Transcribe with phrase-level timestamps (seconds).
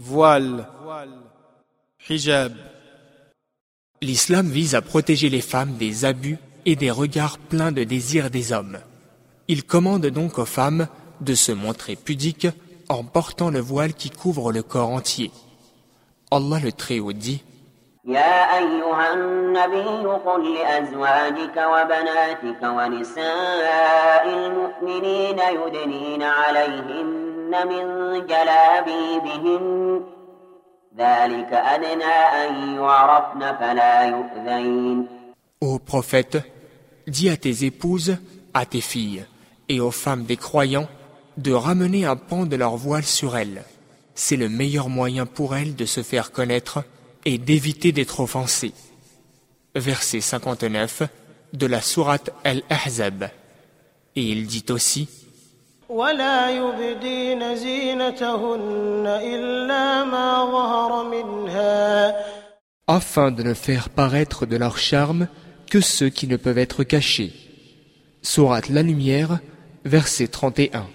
[0.00, 0.68] voile,
[2.08, 2.52] hijab.
[4.02, 8.52] L'islam vise à protéger les femmes des abus et des regards pleins de désirs des
[8.52, 8.78] hommes.
[9.48, 10.88] Il commande donc aux femmes
[11.20, 12.48] de se montrer pudiques
[12.88, 15.30] en portant le voile qui couvre le corps entier.
[16.30, 17.42] Allah le Très-Haut dit
[18.08, 27.29] يا أيها النبي قل لأزواجك وبناتك ونساء المؤمنين يدنين عليهن
[27.64, 30.04] من جلابيبهن
[30.98, 32.14] ذلك أدنى
[32.44, 35.06] أن يعرفن فلا يؤذين
[35.60, 36.36] Ô prophète,
[37.06, 38.18] dis à tes épouses,
[38.52, 39.24] à tes filles
[39.70, 40.88] et aux femmes des croyants
[41.38, 43.64] de ramener un pan de leur voile sur elles.
[44.14, 46.84] C'est le meilleur moyen pour elles de se faire connaître
[47.24, 48.72] et d'éviter d'être offensées.
[49.74, 51.02] Verset 59
[51.52, 53.30] de la sourate Al-Ahzab.
[54.14, 55.08] Et il dit aussi
[55.90, 62.14] ولا يبدين زينتهن إلا ما ظهر منها
[62.88, 65.28] afin de ne faire paraître de leur charme
[65.68, 67.32] que ceux qui ne peuvent être cachés.
[68.22, 69.40] Sourate La Lumière,
[69.84, 70.86] verset 31.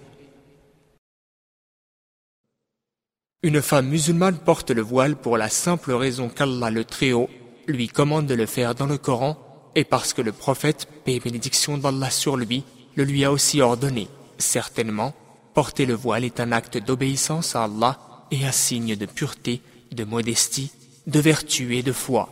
[3.43, 7.29] Une femme musulmane porte le voile pour la simple raison qu'Allah le Très-Haut
[7.67, 9.37] lui commande de le faire dans le Coran
[9.75, 12.63] et parce que le prophète, paix et bénédiction d'Allah sur lui,
[12.95, 14.07] le lui a aussi ordonné.
[14.38, 15.14] Certainement,
[15.54, 17.98] porter le voile est un acte d'obéissance à Allah
[18.30, 20.70] et un signe de pureté, de modestie,
[21.06, 22.30] de vertu et de foi.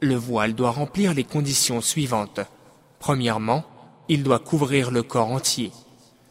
[0.00, 2.40] Le voile doit remplir les conditions suivantes.
[2.98, 3.64] Premièrement,
[4.08, 5.72] il doit couvrir le corps entier.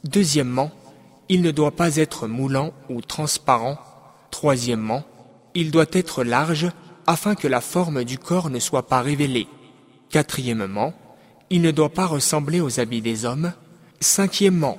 [0.03, 0.71] Deuxièmement,
[1.29, 3.77] il ne doit pas être moulant ou transparent.
[4.31, 5.03] Troisièmement,
[5.53, 6.67] il doit être large
[7.07, 9.47] afin que la forme du corps ne soit pas révélée.
[10.09, 10.93] Quatrièmement,
[11.49, 13.53] il ne doit pas ressembler aux habits des hommes.
[13.99, 14.77] Cinquièmement,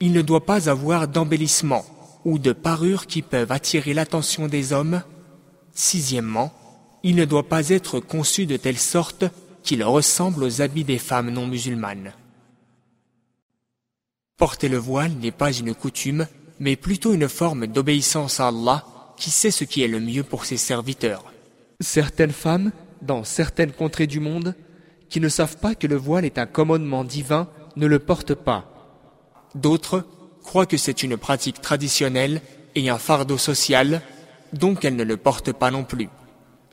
[0.00, 1.84] il ne doit pas avoir d'embellissement
[2.24, 5.02] ou de parures qui peuvent attirer l'attention des hommes.
[5.72, 6.52] Sixièmement,
[7.02, 9.24] il ne doit pas être conçu de telle sorte
[9.62, 12.12] qu'il ressemble aux habits des femmes non musulmanes.
[14.36, 16.26] Porter le voile n'est pas une coutume,
[16.60, 18.84] mais plutôt une forme d'obéissance à Allah
[19.16, 21.24] qui sait ce qui est le mieux pour ses serviteurs.
[21.80, 24.54] Certaines femmes, dans certaines contrées du monde,
[25.08, 28.77] qui ne savent pas que le voile est un commandement divin, ne le portent pas.
[29.54, 30.04] D'autres
[30.42, 32.40] croient que c'est une pratique traditionnelle
[32.74, 34.02] et un fardeau social,
[34.52, 36.08] donc elles ne le portent pas non plus.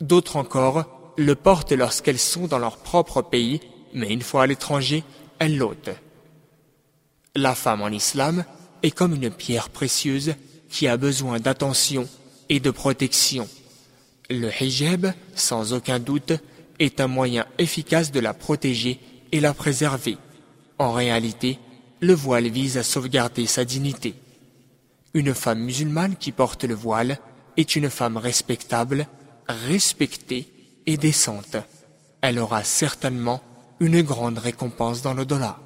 [0.02, 3.62] D'autres encore le portent lorsqu'elles sont dans leur propre pays,
[3.94, 5.04] mais une fois à l'étranger,
[5.40, 5.90] elles l'ôtent.
[7.36, 8.46] La femme en islam
[8.84, 10.36] est comme une pierre précieuse
[10.70, 12.08] qui a besoin d'attention
[12.50, 13.48] et de protection.
[14.30, 16.34] Le hijab, sans aucun doute,
[16.80, 19.00] est un moyen efficace de la protéger
[19.32, 20.18] et la préserver.
[20.78, 21.60] En réalité,
[22.02, 24.16] le voile vise à sauvegarder sa dignité.
[25.14, 27.20] Une femme musulmane qui porte le voile
[27.58, 29.08] est une femme respectable,
[29.48, 30.52] respectée
[30.86, 31.58] et décente.
[32.22, 33.42] Elle aura certainement
[33.80, 35.60] une grande récompense dans le dollar.